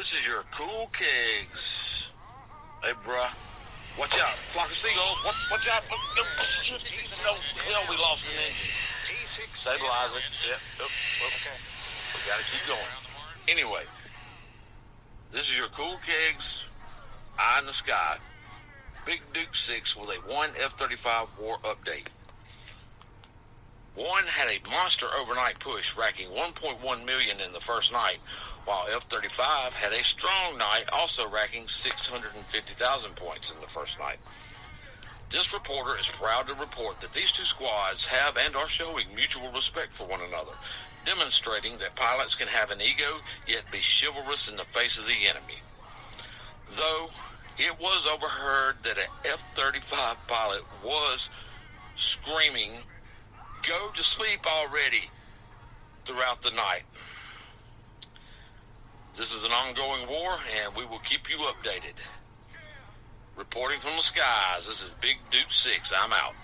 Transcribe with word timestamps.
This 0.00 0.14
is 0.14 0.26
your 0.26 0.44
cool 0.56 0.88
kegs. 0.96 2.08
Hey, 2.82 2.92
bruh. 3.04 3.28
Watch 3.98 4.18
out. 4.18 4.32
Flock 4.48 4.70
of 4.70 4.74
seagulls. 4.74 5.18
Watch, 5.26 5.34
watch 5.50 5.68
out. 5.68 5.82
No, 5.90 7.34
hell, 7.68 7.82
we 7.86 7.96
lost 7.98 8.24
an 8.24 8.38
engine. 8.40 8.72
Stabilize 9.52 10.08
it. 10.16 10.22
Yep. 10.48 10.58
Yep. 10.78 10.88
Okay. 11.28 11.56
We 12.14 12.20
gotta 12.26 12.42
keep 12.44 12.66
going. 12.66 12.80
Anyway, 13.46 13.82
this 15.32 15.50
is 15.50 15.58
your 15.58 15.68
cool 15.68 15.98
kegs. 16.06 16.64
Eye 17.38 17.58
in 17.58 17.66
the 17.66 17.74
sky. 17.74 18.16
Big 19.04 19.20
Duke 19.34 19.54
6 19.54 19.96
with 19.96 20.08
a 20.08 20.32
1 20.32 20.50
F-35 20.60 21.42
war 21.42 21.58
update. 21.58 22.06
Had 24.40 24.48
a 24.48 24.70
monster 24.70 25.04
overnight 25.20 25.60
push, 25.60 25.94
racking 25.98 26.28
1.1 26.28 27.04
million 27.04 27.36
in 27.44 27.52
the 27.52 27.60
first 27.60 27.92
night, 27.92 28.16
while 28.64 28.86
F-35 28.90 29.72
had 29.72 29.92
a 29.92 30.02
strong 30.02 30.56
night, 30.56 30.84
also 30.94 31.28
racking 31.28 31.68
650,000 31.68 33.16
points 33.16 33.52
in 33.52 33.60
the 33.60 33.66
first 33.66 33.98
night. 33.98 34.16
This 35.30 35.52
reporter 35.52 36.00
is 36.00 36.08
proud 36.08 36.46
to 36.46 36.54
report 36.54 37.02
that 37.02 37.12
these 37.12 37.30
two 37.32 37.44
squads 37.44 38.06
have 38.06 38.38
and 38.38 38.56
are 38.56 38.68
showing 38.70 39.14
mutual 39.14 39.52
respect 39.52 39.92
for 39.92 40.08
one 40.08 40.22
another, 40.22 40.56
demonstrating 41.04 41.76
that 41.76 41.94
pilots 41.94 42.34
can 42.34 42.48
have 42.48 42.70
an 42.70 42.80
ego 42.80 43.18
yet 43.46 43.70
be 43.70 43.82
chivalrous 43.84 44.48
in 44.48 44.56
the 44.56 44.64
face 44.64 44.98
of 44.98 45.04
the 45.04 45.28
enemy. 45.28 45.60
Though 46.78 47.10
it 47.58 47.78
was 47.78 48.08
overheard 48.08 48.76
that 48.84 48.96
an 48.96 49.12
F-35 49.26 50.26
pilot 50.26 50.62
was 50.82 51.28
screaming, 51.96 52.78
go 53.70 53.88
to 53.94 54.02
sleep 54.02 54.40
already 54.44 55.08
throughout 56.04 56.42
the 56.42 56.50
night. 56.50 56.82
This 59.16 59.32
is 59.32 59.44
an 59.44 59.52
ongoing 59.52 60.08
war, 60.08 60.38
and 60.60 60.74
we 60.74 60.84
will 60.86 60.98
keep 60.98 61.30
you 61.30 61.36
updated. 61.36 61.94
Reporting 63.36 63.78
from 63.78 63.96
the 63.96 64.02
skies, 64.02 64.66
this 64.66 64.82
is 64.82 64.90
Big 65.00 65.18
Duke 65.30 65.52
6. 65.52 65.92
I'm 65.96 66.12
out. 66.12 66.34